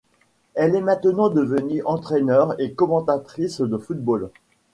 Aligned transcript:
Elle 0.55 0.75
est 0.75 0.81
maintenant 0.81 1.29
devenue 1.29 1.83
entraîneur 1.85 2.59
et 2.59 2.73
commentatrice 2.73 3.61
de 3.61 3.77
football. 3.77 4.31